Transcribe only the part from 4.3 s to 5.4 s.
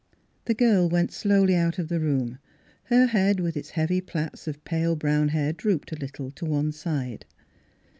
of pale brown